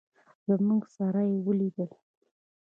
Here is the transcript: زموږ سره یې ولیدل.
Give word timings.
زموږ 0.55 0.83
سره 0.95 1.21
یې 1.29 1.37
ولیدل. 1.45 1.91